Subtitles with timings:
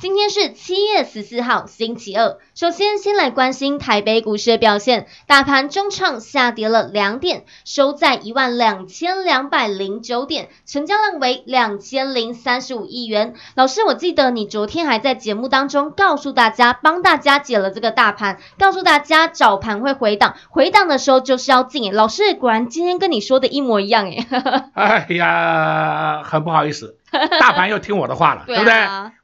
[0.00, 2.38] 今天是七月十四号，星期二。
[2.54, 5.06] 首先，先来关心台北股市的表现。
[5.26, 13.34] 大盘中场下跌了两点，收在一万两千两百零九点，成交量为两千零三十五亿元。
[13.54, 21.94] 老师，我记得你昨天还在节目当中告诉大家，帮大家解了这个大盘，告诉大家早盘会回档，回档的时候就是要进。
[21.94, 24.24] 老师果然今天跟你说的一模一样耶。
[24.72, 26.96] 哎呀，很不好意思。
[27.40, 28.72] 大盘又听我的话了，对，不对？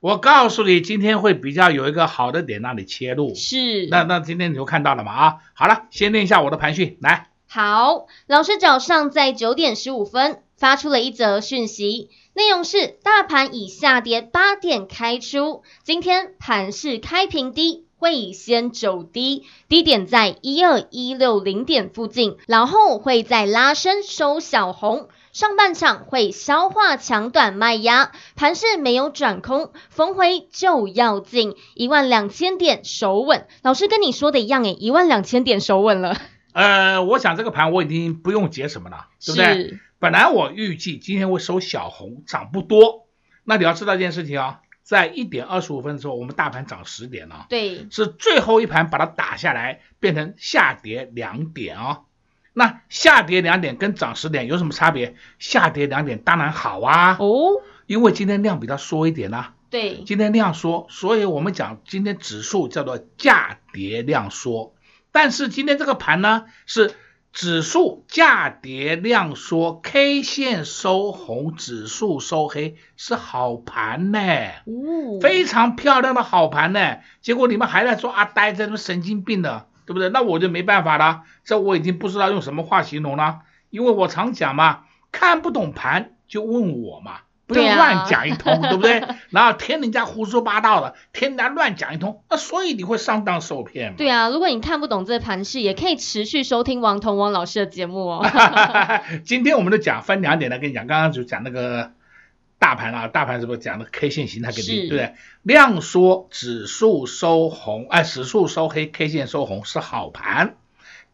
[0.01, 3.35] 我告诉你，今天会比较有一个好的点让你切入。
[3.35, 3.87] 是。
[3.91, 5.37] 那那今天你就看到了嘛啊？
[5.55, 7.29] 好了，先念一下我的盘讯，来。
[7.49, 25.09] 好，老师早上在九点十五分发出了一则讯息，内容是大盘以下跌八点开出，今天盘势开平低，会先走低，低点在一二一六零点附近，然后会再拉升收小红。
[25.37, 33.47] 上半场会消化强短卖压，盘势没有转空，逢回就要进一万两千点守稳。
[33.61, 36.17] 老师跟你说的一样诶，一万两千点守稳了。
[36.55, 39.79] 呃，我想这个盘我已经不用解什么了，对不对？
[39.99, 43.07] 本来我预计今天会收小红，涨不多。
[43.45, 52.01] 那你要知道一件事情啊，在一点二十五分的时候，我们大盘涨十点了，对，是最后一盘把它打下来，变成下跌两点啊。
[52.59, 55.15] 那下跌两点跟涨十点有什么差别？
[55.39, 59.55] 下跌两点当然好啊，哦，因为今天量比较缩一点啦、啊。
[59.69, 64.75] 对，今天量缩，所以我们讲今天指数叫做价跌量缩。
[65.13, 66.95] 但是今天这个盘呢，是
[67.31, 74.19] 指数价跌量缩，K 线收红，指数收黑，是好盘呢，
[74.65, 76.97] 哦，非常漂亮的好盘呢。
[77.21, 79.67] 结果你们还在说阿呆这种神经病的。
[79.87, 80.11] 对不对？
[80.11, 83.39] 那我就没办法了，这我已经不知道用什么话形容了，
[83.71, 84.81] 因为我常讲嘛，
[85.13, 89.03] 看不懂盘就问我嘛，不要乱讲一通，对，不对？
[89.31, 93.95] 然后听人家胡说八道的，听人家乱讲一通，那所以你会上当受骗嘛。
[93.97, 98.27] 对啊，如果你看不懂这盘势，也可以持续收听王彤王老师的节目哦。
[99.25, 101.93] 今天我们的讲分两点来跟你讲，刚刚就讲那个。
[102.59, 105.15] 大盘啊，大盘是不是讲的 K 线形态给你，对不对？
[105.43, 110.57] 量缩，指数收红，哎，指数收黑，K 线收红是好盘。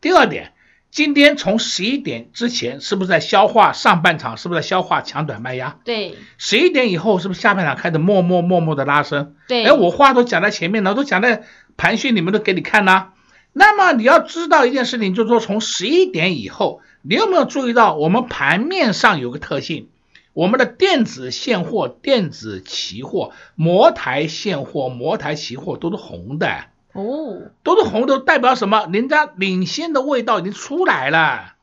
[0.00, 0.52] 第二点，
[0.90, 4.36] 今天从十一点之前是不是在消化上半场？
[4.36, 5.78] 是不是在消化强短卖压？
[5.84, 6.16] 对。
[6.38, 9.34] 十一点以后是不是下半场开始默默默默的拉升？
[9.48, 9.64] 对。
[9.64, 11.42] 哎，我话都讲在前面了，都讲在
[11.76, 13.08] 盘讯里面都给你看呐。
[13.52, 19.88] 那么你要知道一件事情，就是说从十一点以后，你有没有注意到我们盘面上有个特性？
[20.34, 26.48] 我们的电子现货、电子期货、茅台现货、茅台期货都是红的
[26.92, 28.88] 哦，都是红的，代表什么？
[28.92, 31.54] 人家领先的味道已经出来了，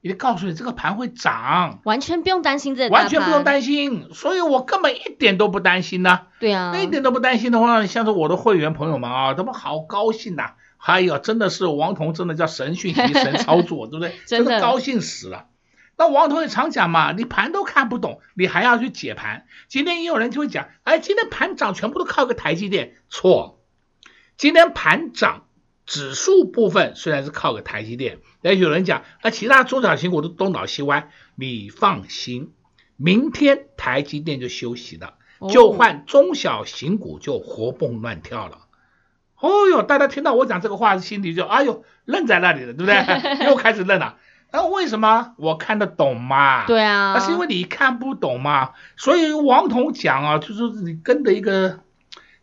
[0.00, 6.22] 已经告诉你这个盘会涨，完全不用担心这个，完全不用担心，所以我根本一点都不担心呐。
[6.40, 10.52] 对啊，那一点都不担心的话，像是我的会员朋友们啊，他们好高兴呐。
[10.80, 14.14] 还有，真的是王彤，真的叫神讯息、 神操作，对不对？
[14.26, 15.46] 真的高兴死了。
[15.98, 19.46] 那王同学常讲嘛，你盘都看不懂，你还要去解盘。
[19.66, 23.60] 今天也有人就会讲，哎，今天盘涨全部都靠个台积电，错。
[24.36, 25.48] 今天盘涨，
[25.84, 31.10] 指数部分虽然是靠个台积电，但有人讲，那，其他中小型股都东倒西歪。
[31.34, 32.52] 你放心，
[32.96, 35.14] 明天台积电就休息了，
[35.50, 38.66] 就换中小型股就活蹦乱跳了。
[39.40, 42.96] 哦哟，大家听到我讲这个话，心里就哎呦愣在那里了，对不对？
[43.46, 44.16] 又开始愣了。
[44.50, 46.64] 那为什么我看得懂嘛？
[46.66, 48.70] 对啊，那是因为你看不懂嘛。
[48.96, 51.80] 所以王彤讲啊，就是你跟着一个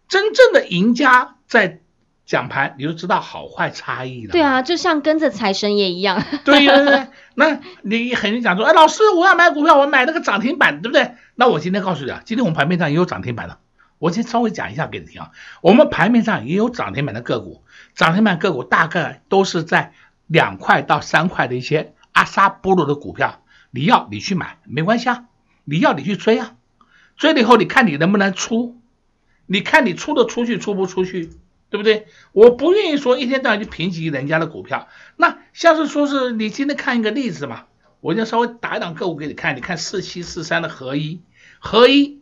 [0.07, 1.79] 真正的赢家在
[2.25, 4.31] 讲盘，你就知道好坏差异了。
[4.31, 6.23] 对啊，就像跟着财神爷一样。
[6.45, 11.15] 对对，对，那你很讲说，哎，老师，我要买股票，我买那个涨停板，对不对？
[11.33, 13.57] 那我今天告诉你啊，今天我们盘面上也有涨停板的。
[13.97, 15.31] 我先稍微讲一下给你听啊，
[15.61, 17.63] 我们盘面上也有涨停板的个股，
[17.95, 19.93] 涨停板个股大概都是在
[20.27, 21.93] 两块到三块的一些。
[22.15, 25.25] 阿萨波罗的股票，你要你去买没关系啊，
[25.65, 26.55] 你要你去追啊，
[27.17, 28.79] 追了以后你看你能不能出，
[29.45, 31.25] 你看你出得出去出不出去，
[31.69, 32.07] 对对不对？
[32.31, 34.87] 我不愿意说一天到晚去评级人家的股票。
[35.17, 37.65] 那像是说是你今天看一个例子嘛，
[37.99, 41.21] 我就稍微打一档个股给你看，你看四七四三的合一，
[41.59, 42.21] 合一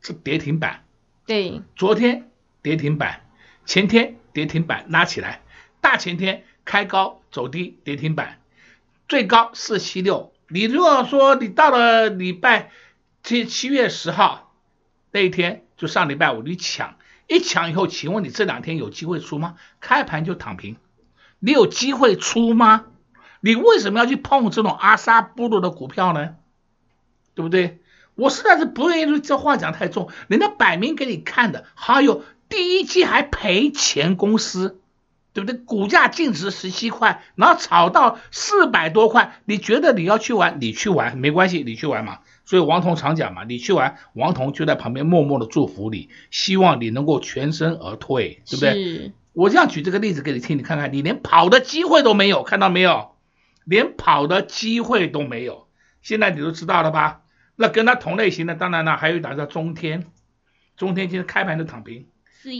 [0.00, 0.84] 是跌停板，
[1.26, 2.30] 对，昨天
[2.62, 3.22] 跌停板，
[3.64, 5.42] 前天跌停板拉起来，
[5.80, 8.38] 大前天开高走低跌停板，
[9.08, 10.32] 最高四七六。
[10.48, 12.70] 你如果说你到了礼拜
[13.22, 14.54] 七七月十号
[15.10, 16.96] 那一天，就上礼拜五你抢。
[17.28, 19.56] 一抢以后，请问你这两天有机会出吗？
[19.80, 20.76] 开盘就躺平，
[21.40, 22.84] 你有机会出吗？
[23.40, 26.36] 你为什么要去碰这种阿萨布鲁的股票呢？
[27.34, 27.80] 对不对？
[28.14, 34.80] 我实在是不愿意这话讲太重，人家摆明给你看的，还有第一季还赔钱公司，
[35.36, 35.58] 对不对？
[35.58, 42.20] 股价净值十七块，然后炒到四百多块，你觉得你要去玩，你去玩没关系，你去玩嘛。
[42.46, 49.12] 所以王彤常讲嘛，你去玩，王彤就在旁边默默的祝福你，希望你能够全身而退，对不对？
[49.34, 53.14] 我这样举这个例子给你听，你看看，你连跑的机会都没有，看到没有？
[53.66, 55.66] 连跑的机会都没有。
[56.00, 57.20] 现在你都知道了吧？
[57.56, 60.06] 那跟他同类型的，当然了，还有一档叫中天，
[60.76, 62.06] 中天今天开盘就躺平，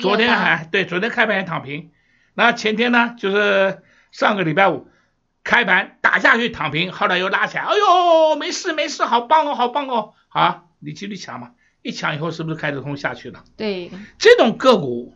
[0.02, 1.90] 昨天还对，昨天开盘也躺平，
[2.36, 4.86] 那前天呢，就是上个礼拜五。
[5.48, 11.52] 开盘打下去躺平，后来又拉起来，哎呦，没事没事，好棒哦，好棒哦，好，你继续抢嘛，
[11.82, 13.44] 一抢以后是不是开始通下去了？
[13.56, 15.14] 对，这种个股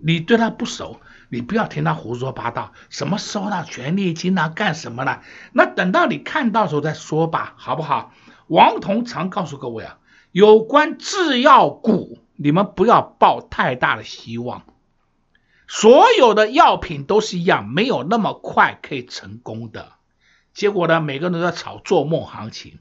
[0.00, 5.22] 你对它不熟，你不要听他胡说八道，什么收到权利金啊，干什么了？
[5.52, 8.12] 那等到你看到时候再说吧，好不好？
[8.46, 9.98] 王彤常告诉各位啊，
[10.30, 14.62] 有关制药股，你们不要抱太大的希望。
[15.66, 19.92] 所有的药品都是一样，没有那么快可以成功的。
[20.52, 22.78] 结果呢，每个人都在炒做梦行情。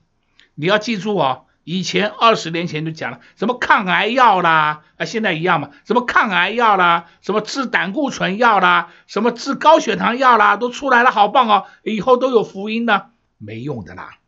[0.56, 14.20] 你要记住哦，以前二十年前就讲了，什么抗癌药啦，啊，现在一样嘛，什么抗癌药啦，什么治胆固醇药啦，什么治高血糖药啦，都出来了，好棒哦，以后都有福音的，没用的啦。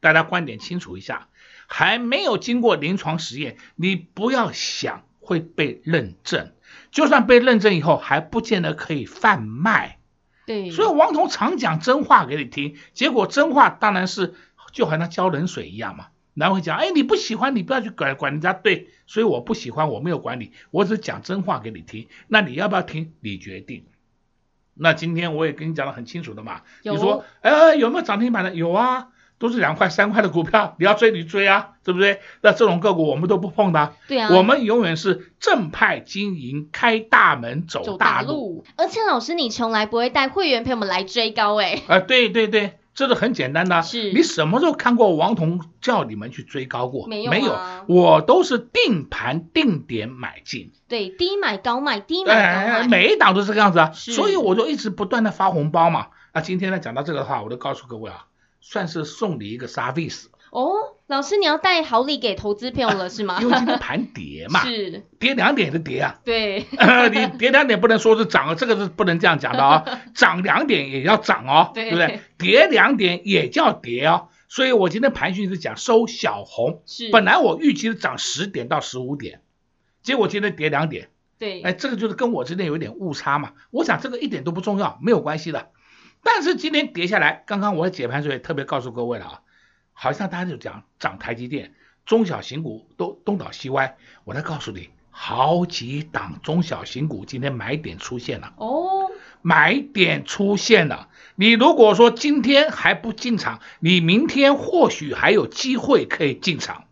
[0.00, 1.28] 大家观点清楚一下，
[1.66, 6.52] 还没有经过临床实验，你不要想会被认证。
[6.90, 9.98] 就算被认证以后，还不见得可以贩卖。
[10.46, 14.34] 对，所以王彤常讲真话给你听，结果真话当然是
[14.72, 16.06] 就好像浇冷水一样嘛。
[16.34, 18.52] 然后会讲，哎，你不喜欢，你不要去管管人家。
[18.52, 22.06] 对，所以我不喜欢，我没有管你，我只讲真话给你听。
[22.28, 23.12] 那你要不要听？
[23.20, 23.86] 你决定。
[24.74, 26.62] 那今天我也跟你讲的很清楚的嘛。
[26.82, 28.54] 有你说，哎，有没有涨停板的？
[28.54, 29.08] 有啊。
[29.38, 32.20] 都是两块三块的股票，你要追你追啊， 对不对？
[32.40, 33.94] 那这种个股我们都不碰的。
[34.08, 38.26] 对啊，我们永远是正派经营，开大门走大路。
[38.28, 41.74] 大路而且老师，你从来不会带会员朋友们来追高哎。
[41.86, 43.82] 啊、 呃，对对对，这是很简单的。
[43.82, 44.12] 是。
[44.12, 47.06] 你什么时候看过王彤叫你们去追高过？
[47.06, 47.56] 没有、啊，没有。
[47.86, 50.72] 我都是定盘定点买进。
[50.88, 52.80] 对，低买高卖，低买高卖。
[52.80, 53.92] 哎，每一档都是这个样子啊。
[53.94, 56.08] 是所以我就一直不断的发红包嘛。
[56.34, 58.24] 那今天呢，讲到这个的话，我就告诉各位啊。
[58.60, 63.38] 算是送你一个 service 哦，老师你要带好礼给投资朋友了是吗？
[63.42, 65.04] 因为今天盘跌嘛，是。
[65.18, 66.64] 跌两点的跌啊，对，
[67.12, 72.20] 你跌两点不能说是涨，这个是不能这样讲的啊、哦， 涨两点也要涨哦，对，对不对？
[72.38, 79.42] 跌两点也叫跌哦，所以我今天盘讯是讲收小红，是，本来我预期是涨十点到十五点，
[80.02, 85.68] 结果今天跌两点，对，哎，这个就是跟我之间有点误差嘛，我想这个一点都不重要，没有关系的。
[86.30, 89.40] 但是今天跌下来，刚刚我解盘时候也特别告诉各位了啊，
[89.94, 93.96] 好像大家就讲涨台积电，中小型股都东倒西歪。
[94.24, 101.08] 我来告诉你，好几档中小型股今天买点出现了哦，买点出现了。
[101.34, 106.84] 你如果说今天还不进场，你明天或许还有机会可以进场，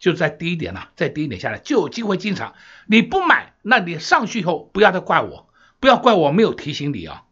[0.00, 2.54] 就在低一点了，再低一点下来就有机会进场。
[2.86, 5.48] 你不买，那你上去以后不要再怪我，
[5.80, 7.22] 不要怪我没有提醒你啊。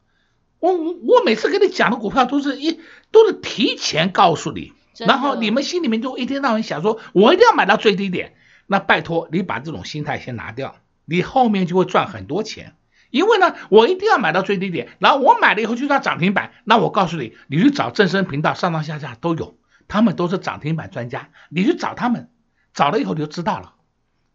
[0.60, 8.34] 我我我每次跟你讲的股票都是一都是提前告诉你，然后你们心里面就一天到晚想说，我一定要买到最低点。
[8.66, 12.76] 那拜托你把这种心态先拿掉，你后面就会赚很多钱。
[13.10, 16.52] 因为呢，我一定要买到最低点，然后我买了以后就叫涨停板。
[16.62, 22.30] 那我告诉你，你去找正声频道上上下下都有，他们都是涨停板专家，你去找他们，
[22.72, 23.74] 找了以后你就知道了。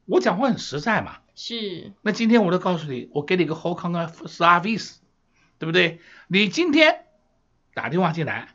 [0.05, 1.19] 我讲话很实在嘛。
[1.35, 1.93] 是。
[2.01, 4.95] 那今天我都告诉你，我给你个好康的 service。
[5.65, 5.99] 对不对？
[6.27, 7.05] 你今天
[7.73, 8.49] 打电话进来，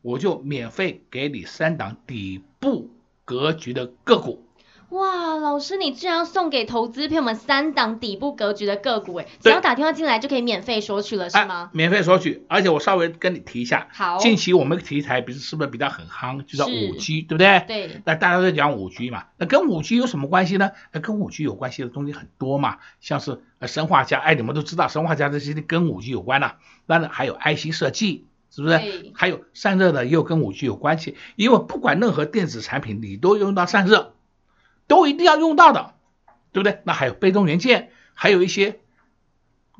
[0.00, 2.90] 我就免费给你三档底部
[3.26, 4.47] 格局的个股。
[4.90, 11.54] 哇，老师，你居然要送给投资朋友们三档底部格局的个股，哎，只要打电话进来就可以免费索取了，是吗？
[11.54, 17.64] 啊，免费索取，而且我稍微跟你提一下，好，近期我们的题材不是是不是比较很夯，就叫五 G，对不对？
[17.68, 18.00] 对。
[18.06, 20.70] 那大家都在讲五 G 嘛，那跟五 G 有什么关系呢？
[20.92, 28.24] 那跟五 G 有关系的东西很多嘛，像是呃砷化家，哎，你们都知道生化家这些跟五 G 有关的，当然还有 IC 设计。
[28.50, 28.80] 是不是？
[29.14, 34.14] 还有散热的又跟五 G 有关系，因为不管任何电子产品，你都用到散热，
[34.88, 35.94] 都一定要用到的，
[36.50, 36.80] 对不对？
[36.84, 38.80] 那还有被动元件，还有一些。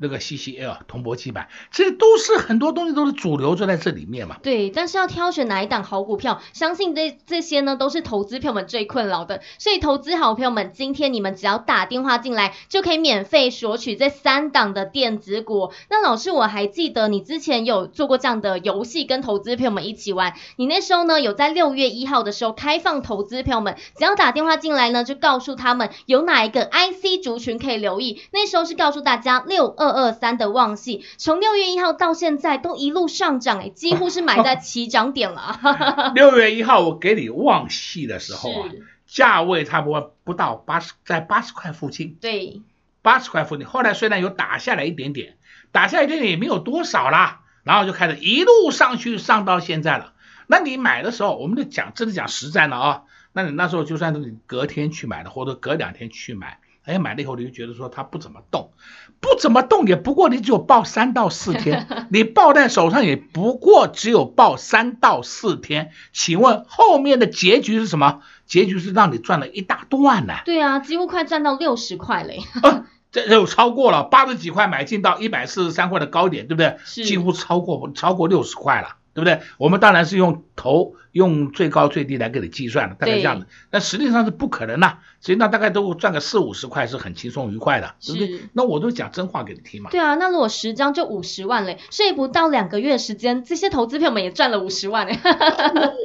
[0.01, 4.37] 那个 CCL 铜箔基板，这都是很多东西都是主流就在这里面嘛。
[4.41, 9.41] 对，但是要挑选哪一档好股票，相信这这些呢都是投资票们最困扰的。
[9.57, 15.71] 所以投资好朋友们，今天你们只要打电话进来，就可以免费索取这三档的电子股。
[15.89, 20.33] 那老师我还记得你之前有做过这样的游戏，跟投资朋友们一起玩。
[20.55, 28.21] 你那时候呢有在六月一号的时候开放投资朋友们，只要打电话进来呢，就告诉他们有哪一个 IC 族群可以留意。
[28.31, 29.88] 那时候是告诉大家六二。
[29.89, 35.59] 二二三的旺系，从六月一号到现在都一路上涨，哎，几乎是买在 起涨点了。
[36.15, 38.69] 六月一号我给你旺系的时候啊，
[39.05, 42.17] 价位差不多不到八十，在八十块附近。
[42.21, 42.61] 对，
[43.01, 43.65] 八十块附近。
[43.65, 45.37] 后来虽然有打下来一点点，
[45.71, 50.13] 打下来一点点也没有多少啦，然后就开始一路上去，上到现在了。
[50.47, 53.03] 那你买的时候，我们就讲，真的讲实战了啊。
[53.31, 56.59] 那你那时候就算是你隔天去买的，或者隔两天去买。
[56.83, 58.71] 哎，买了以后你就觉得说它不怎么动，
[59.19, 68.21] 不怎么动，也不过你只有抱三到四天， 你抱在手上也不过只有抱三到四天，请问后面的结局是什么？
[68.47, 70.33] 结局是让你赚了一大段呢？
[70.45, 72.39] 对啊，几乎快赚到六十块嘞。
[72.63, 76.77] 啊，这就超过了八十几块买进到一百四十三块的高点，对不对？
[76.85, 78.95] 是几乎超过超过六十块了。
[79.13, 79.41] 对不对？
[79.57, 83.47] 我们当然是用头用最高最低来给你计算的，大概这样的。
[83.69, 88.41] 但实际上是不可能的，实际上大概都赚个四五十块是很轻松愉快的，对不对？
[88.53, 89.89] 那我都讲真话给你听嘛。
[89.89, 95.19] 对啊，那如果十张就五十万嘞，所以不到两个月时间，这些投资票们也赚了五十万嘞。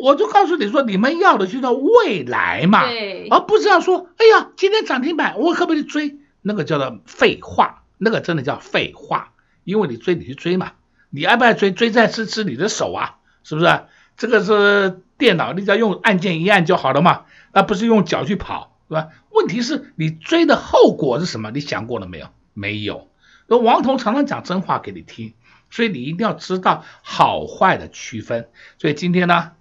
[0.03, 6.19] 我我就告诉你说，你们要的就叫未来嘛，对，而不是要说，哎呀，今天涨停板，我可不可以追？
[6.47, 9.33] 那个叫做废话，那个真的叫废话，
[9.65, 10.73] 因为你追你去追嘛。
[11.15, 11.71] 你爱不爱追？
[11.71, 13.83] 追在是是你的手啊，是不是？
[14.17, 19.11] 这个是电脑，你只要用按键一按就好了嘛，那不是用脚去跑，是吧？
[19.31, 21.53] 问题是你追的后果是什么？
[21.53, 22.27] 你想过了没有？
[22.53, 23.09] 没有。
[23.47, 25.35] 那王彤常常讲真话给你听，
[25.71, 28.49] 所以你一定要知道好坏的区分。
[28.79, 29.53] 所以今天呢，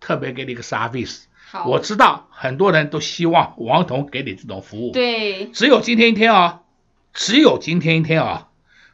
[0.00, 1.24] 特别给你一个 service。
[1.50, 4.92] 好，我知道很多人都希望王彤给你这种服务。
[4.92, 6.62] 对，只有今天一天啊，
[7.12, 8.48] 只有今天一天啊。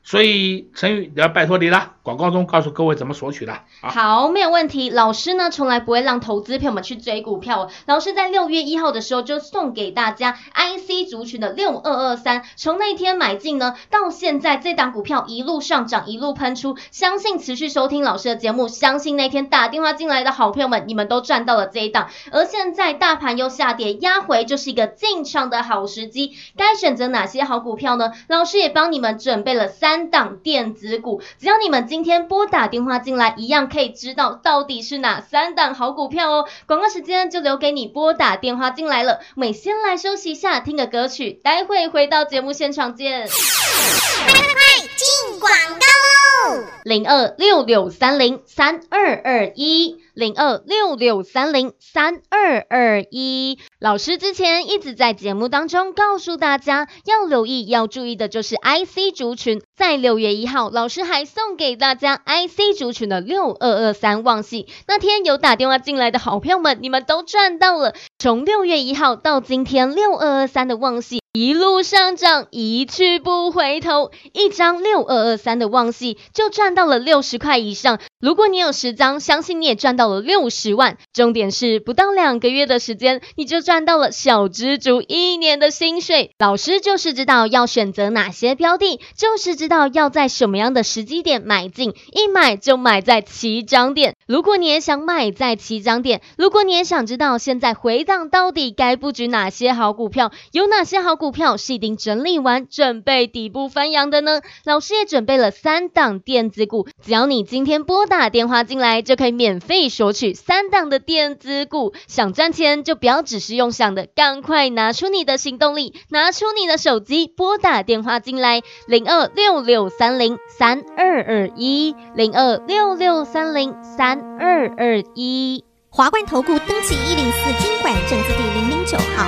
[0.04, 3.60] 所以陈宇要拜托你了，广告中告诉各位怎么索取的。
[3.82, 4.88] 好，没有问题。
[4.88, 7.68] 老师呢，从来不会让投资朋友们去追股票。
[7.84, 16.78] 老师在六月一号的时候就送给大家 IC 族群的六二二三，从那天买进呢，到现在这档股票一路上涨，一路喷出。
[16.90, 22.08] 相信持续收听老师的节目，相信那天打电话进来的好朋友们，你们都赚到了这一档。
[22.32, 26.32] 而现在大盘又下跌，压回就是一个进场的好时机。
[26.56, 28.12] 该选择哪些好股票呢？
[28.28, 29.68] 老师也帮你们准备了。
[29.68, 36.48] 三档电子股，只要你们今天拨打电话进来，一样可以知道到底是哪三档好股票哦。
[36.66, 39.20] 广告时间就留给你拨打电话进来了。
[39.36, 43.28] 我们先来休息一下，听个歌曲，待会回到节目现场见。
[43.28, 46.64] 快快快，进广告喽！
[46.84, 50.07] 零二六六三零三二二一。
[50.18, 59.62] 零二六六三零三二二一，老师之前一直在节目当中告诉大家，要留意、要注意的就是 IC 族群。
[59.76, 64.66] 在六月一号，老师还送给大家 IC 族群的六二二三旺矽。
[64.88, 67.94] 那天有打电话进来的好朋友们，你们都赚到了。
[68.18, 71.20] 从六月一号到今天，六二二三的旺矽。
[71.34, 78.00] 一路上涨，一去不回头，一张六二二三的旺矽就赚到了六十块以上。
[78.18, 80.96] 如果你有十张，相信你也赚到了六十万。
[81.12, 86.32] 重点是不到两个月的时间，你就赚到了小蜘蛛一年的薪水。
[86.38, 94.16] 老师就是知道要选择哪些标的，就是知道要在什么样的时机点买进，一买就买在起涨点。
[94.28, 101.18] 如果你也想买在起涨点，如果你也想知道现在回档到底该布局哪些好股票，有哪些好。
[101.18, 104.40] 股票是已经整理完，准备底部翻扬的呢？
[104.64, 111.92] 老师也准备了三档电子股，只要你今天拨打电话进来，就可以免费索取三档的电子股。
[112.06, 125.64] 想赚钱就不要只是用想的，赶快拿出你的行动力，拿出你的手机，拨打电话进来，零二六六三零三二二一，零二六六三零三二二一。
[125.90, 129.26] 华冠投顾登记一零四经管证字第零零九号。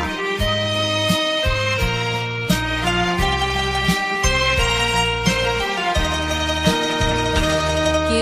[8.10, 8.14] 叫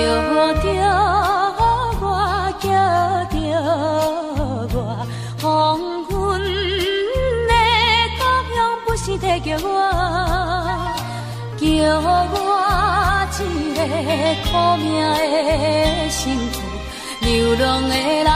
[0.55, 0.69] 着
[2.01, 2.03] 我，
[2.59, 2.67] 叫
[3.31, 3.37] 着
[4.73, 4.77] 我，
[5.43, 5.45] 黄
[6.05, 6.11] 昏
[7.49, 7.53] 的
[8.17, 8.21] 故
[8.55, 8.57] 乡
[8.87, 9.67] 不是在叫我，
[11.59, 11.67] 叫
[12.01, 12.38] 我。
[13.79, 16.61] 苦命的身躯，
[17.21, 18.29] 流浪的人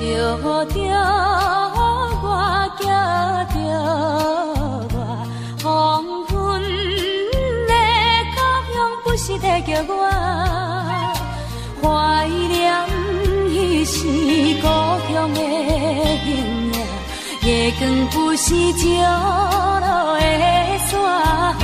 [0.00, 0.04] 叫
[0.66, 0.78] 着
[2.22, 2.26] 我，
[2.78, 2.86] 惊
[3.52, 3.56] 着
[4.94, 4.96] 我，
[5.62, 5.66] 黄
[6.26, 6.32] 昏
[7.66, 7.72] 的
[8.34, 8.36] 故
[8.72, 9.92] 乡不是地叫我，
[11.82, 11.86] 怀
[12.28, 12.56] 念
[13.48, 13.96] 彼时
[14.62, 14.66] 故
[15.12, 15.36] 乡的
[16.24, 16.26] 形
[16.72, 16.76] 影，
[17.42, 17.80] 月光
[18.12, 18.82] 不时照
[19.80, 19.86] 落
[20.20, 20.22] 的
[20.86, 20.90] 山
[21.54, 21.60] 河，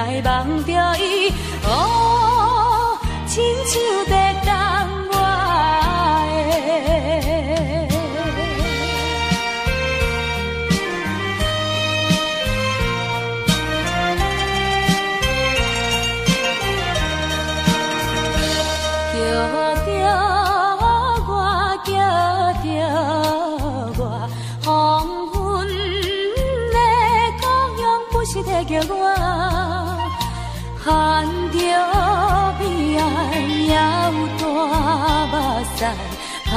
[0.00, 1.30] 来忘掉伊，
[1.62, 3.78] 哦，亲像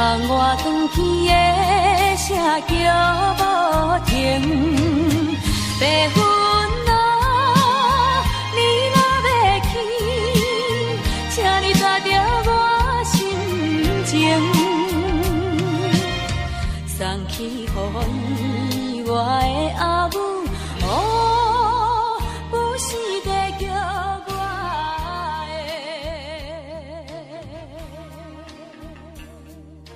[0.04, 1.34] 窗外冬天
[1.98, 2.36] 的声
[2.68, 2.76] 叫
[3.38, 3.44] 不
[4.06, 4.12] 停。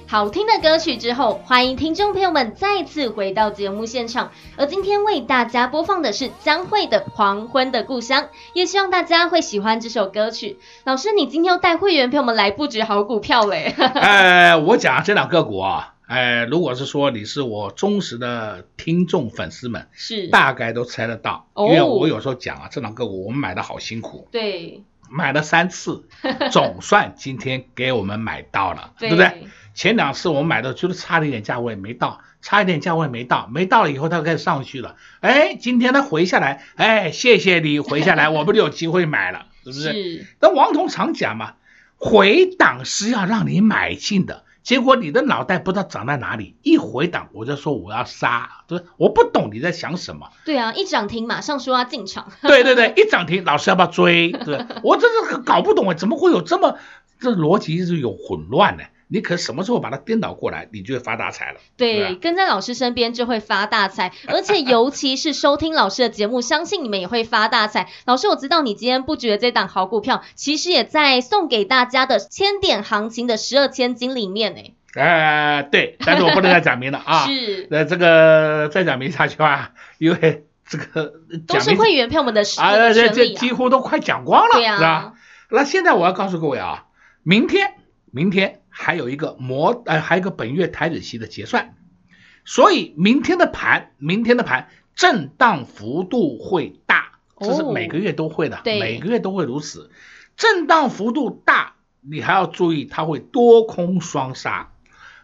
[0.09, 4.31] 好听的歌曲之后，欢迎听众朋友们再次回到节目现场。
[4.55, 10.59] 而今天为大家播放的是江蕙的《黄昏的故乡》，也希望大家会喜欢这首歌曲。
[10.85, 13.75] 老师，你今天要带会员朋友们来布局好股票嘞？
[13.77, 26.07] 哎，我讲这两个股啊，哎，如果是说你是我忠实的听众粉丝们，是大概都猜得到，因为我有时候讲啊，这两个股我们买的好辛苦，对，买了三次，
[26.49, 29.43] 总算今天给我们买到了，对不对？
[29.77, 34.95] 前两次我们买的就是差了一点价位没到，差一点价位没到，没到了以后它就开始上去了。
[35.21, 40.25] 哎，今天它回下来，哎，谢谢你回下来， 我们就有机会买了，是不是？
[40.41, 41.53] 那王彤常讲嘛，
[41.95, 50.31] 回档是要让你买进的，结果你的脑袋不知道长在哪里，一回档我就说我要杀，对，我不懂你在想什么。
[50.43, 52.31] 对啊，一涨停马上说要进场。
[52.41, 54.31] 对对对，一涨停老师要不要追？
[54.31, 56.79] 对，我真是搞不懂啊，怎么会有这么
[57.19, 58.83] 这逻辑是有混乱呢？
[59.09, 61.59] 你可什么时候把它颠倒过来，你就会发大财了。
[61.77, 67.87] 对，跟在老师身边就会发大财， 而且尤其是收听老师的节目，相信你们也会发大财。
[68.05, 74.73] 老师，我知道你今天布局的这档好股票，其实也在送给大家的千点行情的十二千金里面呢。
[74.95, 77.27] 哎、呃，对，但是我不能再讲明了啊。
[77.27, 77.67] 是。
[77.69, 81.13] 那这个再讲明下去啊，因为这个
[81.47, 85.13] 都是会员朋友们的 啊，这这几乎都快讲光了，对啊，是吧？
[85.49, 86.87] 那现在我要告诉各位啊，
[87.23, 87.75] 明天，
[88.11, 88.56] 明天。
[88.79, 91.73] 还有一个模，呃，还有一个本月台指期的结算，
[92.45, 99.89] 所以明天的盘，明天的盘震荡幅度会大，这是每个月都会的，哦、每个月都会如此。
[100.37, 104.69] 震荡幅度大，你还要注意，它会多空双杀。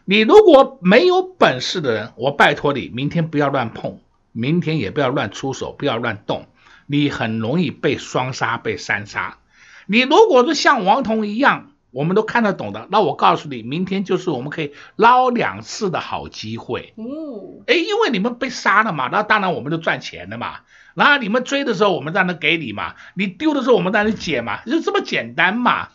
[0.04, 4.00] 你如果没有本事的人，我拜托你，明天不要乱碰，
[4.32, 6.48] 明天也不要乱出手，不要乱动，
[6.86, 9.38] 你很容易被双杀，被三杀。
[9.86, 11.70] 你如果是像王彤一样。
[11.94, 16.92] 我们都看得懂的，那我告诉你，明天就是我们可以捞两次的好机会。
[16.96, 20.56] 哦，哎，因为你们被杀了嘛，那当然我们就赚钱了嘛。
[20.94, 25.88] 然后你们追的时候，我们让人给你嘛；你丢的时候，我们让人捡嘛，就这么简单嘛。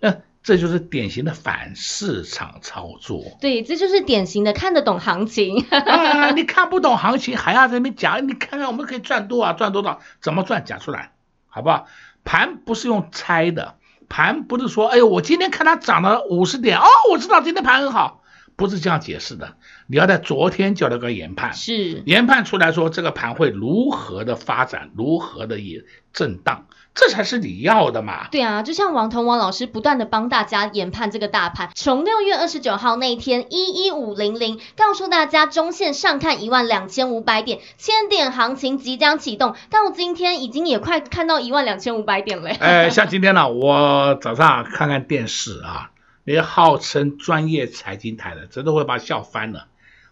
[0.00, 3.22] 嗯，这就是典型的反市场操作。
[3.40, 5.66] 对，这就是典型的看得懂行情。
[5.70, 11.10] 啊，你看不懂行情还要在那边讲，你看看我们可以赚多少，赚多少，怎么赚，讲出来，
[11.48, 11.86] 好不好？
[12.22, 13.74] 盘不是用猜的。
[14.10, 18.19] 盘不是说，哎呦，我今天看它涨了五十点，哦，我知道今天盘很好，
[18.60, 19.54] 不是这样解释的。
[19.86, 26.66] 你要在昨天就那个研判，是研判出来说这个盘会如何的发展，如何的也震荡。
[26.92, 28.28] 这才是你要的嘛？
[28.32, 42.50] 对啊，就像王彤王老师不断的帮大家研判这个大盘，从六月二十九号那一天一一五零零告诉大家中线上看一万两千五百点，千点行情即将启动，到今天已经也快看到一万两千五百点了。
[42.50, 45.92] 哎，像今天呢，我早上看看电视啊，
[46.30, 49.66] 那些号称专业财经台的，真的会把笑翻了。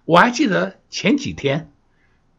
[0.04, 1.70] 我还记得前几天，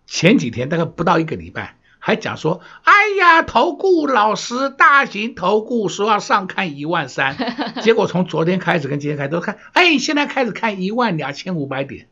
[0.06, 1.78] 前几天大概不到一个礼拜。
[1.98, 7.38] 还讲说，哎呀，投顾老师，大型投顾说要上看一万三，
[7.82, 12.10] 结果从昨天开始跟今天开始都看，哎，现在开始看一万两千五百点。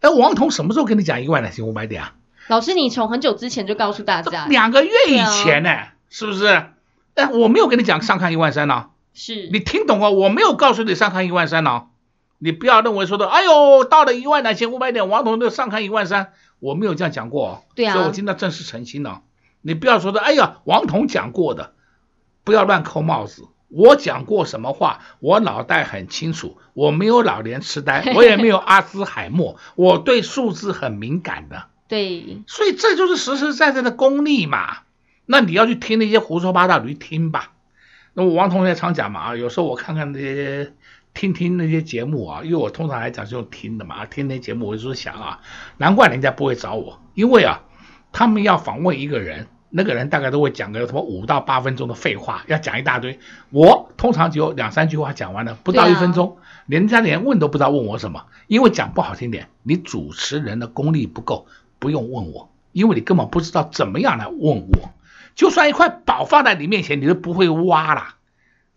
[0.00, 2.14] 哎，王彤什么时候跟你讲一万两千五百点啊？
[2.46, 6.46] 老师，你从很久之前就告诉大家，两个月以前呢，啊、是不是？
[7.14, 10.10] 哎，我没有跟你讲上看一万三呢，是你听懂啊？
[10.10, 11.86] 我没有告诉你上看一万三呢，
[12.38, 16.32] 你不要认为说的，哎呦，到了一万两千五百点，王彤就上看一万三。
[16.58, 19.22] 我没有这样讲过，对啊，所以我今天正式澄清了。
[19.62, 21.72] 你不要说的，哎呀，王彤讲过的，
[22.44, 23.48] 不要乱扣帽子。
[23.68, 31.66] 我讲过什么话，我脑袋很清楚，我没有老年痴呆， 我也没有阿兹海默，我对数字很敏感的。
[31.88, 34.78] 对，所以这就是实实在在的功力嘛。
[35.24, 37.52] 那你要去听那些胡说八道，你去听吧。
[38.14, 40.72] 那我王同学常讲嘛，啊，有时候我看看那些。
[41.12, 45.40] 听听那些节目啊，因为我通常来讲是用听的嘛，听那节目我就想啊，
[45.76, 47.62] 难怪人家不会找我，因为啊，
[48.12, 53.18] 他们要访问一个人，那个人大概都会讲个什么五到八分钟的废话，要讲一大堆，
[53.50, 61.48] 我通常只有两三句话讲完了，不到一分钟，人家连问都不知道问我什么，因为讲不好听点，你主持人的功力不够，
[61.80, 64.90] 不用问我，因为你根本不知道怎么样来问我，
[65.34, 68.16] 就算一块宝放在你面前，你都不会挖啦。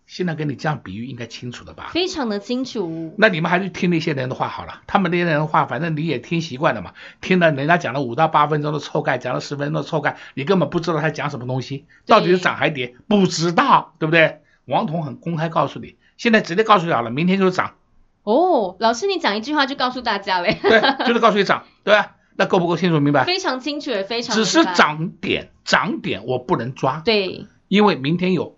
[0.06, 1.88] 现在跟你这样比喻应该清楚了吧？
[1.92, 3.14] 非常的清楚。
[3.16, 6.92] 那你们还是听那些人的话好了，他们那些人的话，反正你也听习惯了嘛。
[7.22, 14.42] 听了人家讲了五到八分钟的臭盖，讲了十分钟的臭盖，你根本不知道他讲什么东西，到底是涨还跌，不知道，对不对？
[14.66, 17.72] 王彤很公开告诉你，现在直接告诉你好了，明天就是涨。
[18.24, 20.58] 哦，老师你讲一句话就告诉大家嘞？
[20.60, 22.13] 对，就是告诉你涨，对吧？
[22.36, 23.24] 那够不够清楚明白？
[23.24, 24.34] 非常清楚也非常。
[24.34, 27.02] 只是涨点，涨点我不能抓。
[27.04, 28.56] 对，因为明天有。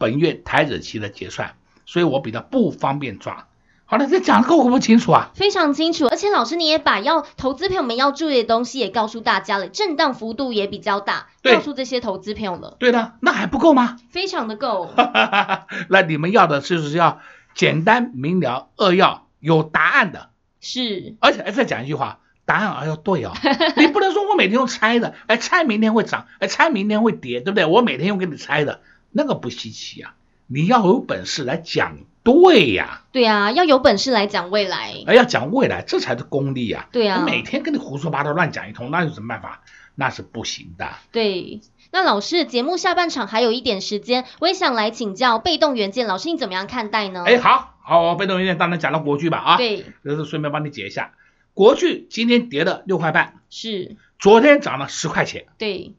[0.00, 3.48] 本月台指期的结算，所以我比较不方便抓。
[3.84, 5.32] 好了，这讲的够不够清楚啊？
[5.34, 12.76] 非常清楚，而且老师你也把要投资朋友们要注意的东西也告诉大家了，震荡幅度也比较大，告诉这些投资朋友了。
[12.78, 13.96] 对的，那还不够吗？
[14.08, 14.88] 非常的够。
[15.90, 17.18] 那你们要的就是要
[17.56, 20.30] 简单明了、扼要、有答案的。
[20.60, 23.32] 是，而且再讲一句话，答案啊要对哦。
[23.76, 27.66] 你不能说我每天用猜的，哎，猜明天会涨，哎，猜明天会跌，对不对？
[27.66, 28.80] 我每天用给你猜的。
[29.12, 30.14] 那个不稀奇啊，
[30.46, 33.02] 你要有本事来讲对呀。
[33.12, 34.94] 对啊，要有本事来讲未来。
[35.06, 36.88] 哎，要讲未来，这才是功力啊。
[36.90, 39.62] 对啊，每天跟你胡说八道乱讲一通，那有什么办法？
[39.94, 40.88] 那是不行的。
[41.10, 47.24] 对，那老师，节目下半场还有一点时间，我也想来请教被动元件，老师你怎么样看待呢？
[47.26, 49.56] 哎，好好，被动元件当然讲到国巨吧啊。
[49.56, 51.12] 对，这是顺便帮你解一下，
[51.58, 55.46] 国巨今天跌了六块半，是，昨天涨了十块钱。
[55.58, 55.96] 对。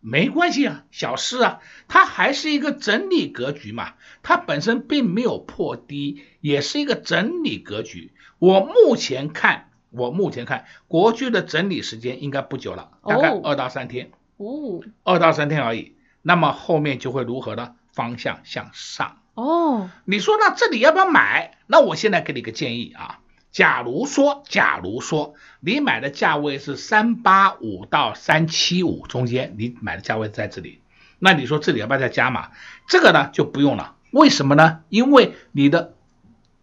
[0.00, 8.14] 没关系啊，小事啊，它还是一个整理格局嘛，它本身并没有破低，也是一个整理格局。
[8.40, 15.94] 我目前看，我目前看，国巨的整理时间应该不久了，大概二到三天，哦，二到三天而已。
[16.22, 17.76] 那么后面就会如何呢？
[17.92, 19.20] 方向向上。
[19.34, 21.58] 哦，你说那这里要不要买？
[21.68, 23.20] 那我现在给你个建议啊。
[23.56, 30.82] 假如说，假如说你买的价位是三八五到三七五中间，你买的价位在这里，
[31.18, 32.50] 那你说这里要不要再加码？
[32.86, 34.80] 这个呢就不用了，为什么呢？
[34.90, 35.94] 因为你的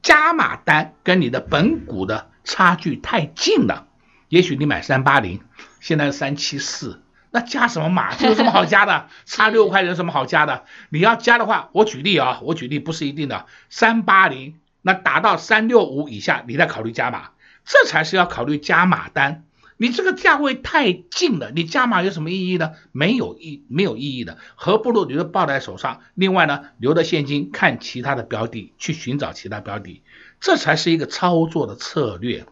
[0.03, 3.87] 加码单跟你的本股的差距太近了。
[4.29, 5.41] 也许你买三八零，
[5.79, 7.01] 现在是三七四，
[7.31, 8.13] 那加什么码？
[8.13, 9.07] 这有什么好加的？
[9.25, 10.65] 差六块有什么好加的？
[10.89, 14.59] 你要加的话，我举例啊，我举例不是一定的，三八零。
[14.83, 17.31] 那达到三六五以下，你再考虑加码，
[17.65, 19.45] 这才是要考虑加码单。
[19.77, 22.73] 你这个价位太近了，你加码有什么意义呢？
[22.91, 26.01] 没有意没有意义的，何不如你就抱在手上。
[26.13, 30.03] 另外呢，留着现金看其他的标的，去寻找其他标的，
[30.39, 32.45] 这才是一个操作的策略。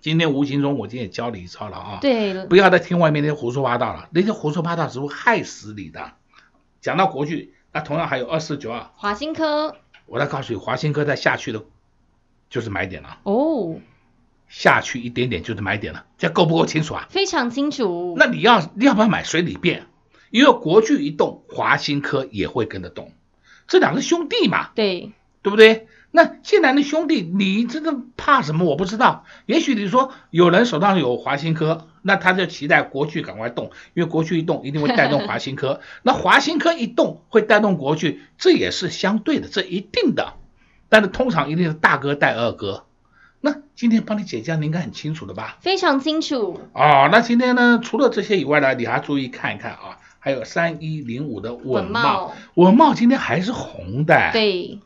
[0.00, 6.12] 今天无形中我今天也教你一招了啊，对，不要再听外面那些胡说八道了，那些胡说八道只会害死你的。
[6.80, 9.76] 讲到国巨，那同样还有二四九二华新科。
[10.10, 11.62] 我来告诉你，华新科在下去的，
[12.48, 13.20] 就是买点了。
[13.22, 13.80] 哦，
[14.48, 17.06] 下去一点点就是买点了，这够不够清楚啊？
[17.10, 18.16] 非常清楚。
[18.18, 19.86] 那你要你要不要买随你便？
[20.32, 23.12] 因为国巨一动，华新科也会跟着动。
[23.68, 25.86] 这两个兄弟嘛，对，对不对？
[26.12, 28.64] 那既然的兄弟，你真的怕什么？
[28.64, 29.24] 我不知道。
[29.46, 35.80] 也许你说有人手上有华新科，那他就期待国巨赶快动，因为国巨一动，一定会带动华新科。
[36.02, 40.34] 那华新科一动，会带动国巨，这也是相对的，这一定的。
[40.88, 42.86] 但是通常一定是大哥带二哥。
[43.40, 45.58] 那今天帮你解这，你应该很清楚的吧？
[45.60, 46.60] 非常清楚。
[46.74, 54.30] 哦，那今天呢，除了这些以外呢，你还注意看一看啊，还有三一零五的稳茂，稳茂今天还是红的。
[54.32, 54.80] 对。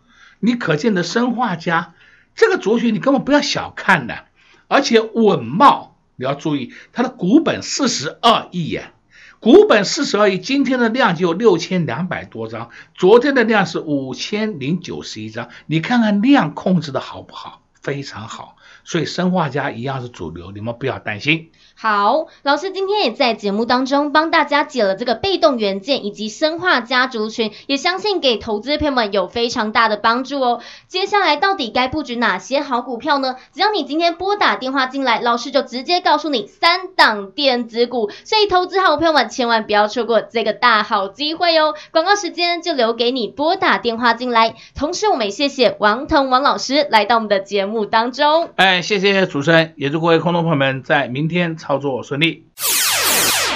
[0.44, 1.94] 你可见的生化家
[2.34, 4.26] 这个族群，你根本不要小看的，
[4.68, 8.92] 而且稳茂你要注意，它的股本四十二亿呀，
[9.40, 17.62] 股本四十二亿，今天的量就六千两百多张，昨天的量是五千零九十一张，你看看量控制的好不好？
[17.80, 21.50] 非常好，所以生化家一样是主流，你们不要担心。
[21.76, 30.60] 好，老师今天也在节目当中帮大家解了这个被动元件以及生化家族群，也相信给投资朋友们有非常大的帮助哦。
[30.86, 33.36] 接下来到底该布局哪些好股票呢？
[33.52, 41.74] 只要你今天拨打电话进来，老师就直接告诉你三档电子股，所以投资好朋友们千万不要错过这个大好机会哦。
[41.90, 48.50] 广告时间就留给你拨打电话进来，同时我们也谢谢王腾王老师来到我们的节目当中。
[48.54, 51.56] 哎，谢谢主持人，也祝各位空头朋友们在明天。
[51.64, 52.46] 操作顺利，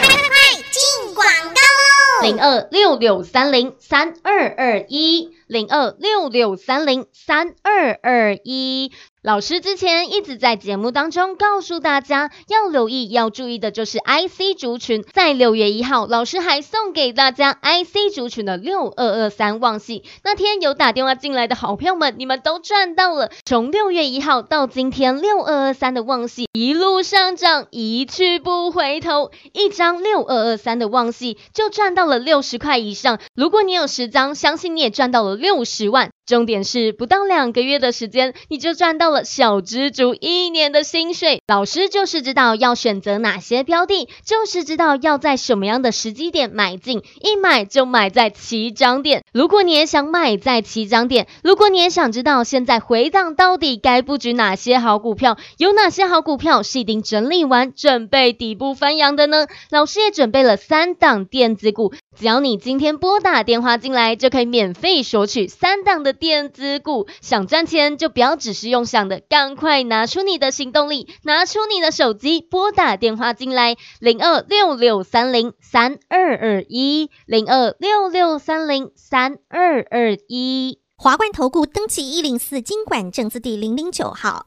[0.00, 2.22] 快快快进广告喽！
[2.22, 8.92] 零二六六三零三二二一，零二六六三零三二二一。
[9.20, 15.02] 老师之前一直在节目当中告诉大家，要留意、要注意的就是 IC 族群。
[15.12, 20.04] 在六月一号，老师还送给大家 IC 族群的六二二三旺矽。
[20.22, 23.32] 那天有打电话进来的好朋友们，你们都赚到了。
[23.44, 29.32] 从六月一号到今天，六二二三的旺矽一路上涨，一去不回头。
[29.52, 33.18] 一张六二二三的旺矽就赚到了六十块以上。
[33.34, 36.10] 如果你有十张，相信你也赚到了六十万。
[36.28, 41.40] 重点是不到两个月的时间，你就赚到了小资族一年的薪水。
[41.46, 49.24] 老师就是知道要选择哪些标的，就是知道要在什么样的时机点买进，一买就买在起涨点。
[49.32, 59.46] 如果你也想买在起涨点，如果你也想知道现在回档到底该布局哪些好股票，有哪些好股票是已经整理完，准备底部翻扬的呢？
[59.70, 66.17] 老师也准备了三档电子股，只要你今天拨打电话进来，就可以免费索取三档的。
[66.18, 80.80] 电子股想赚钱，就不要只是用想的，赶快拿出你的行动力，拿出你的手机，拨打电话进来，零二六六三零三二二一，零二六六三零三二二一。
[80.96, 84.46] 华冠投顾登记一零四经管证字第零零九号。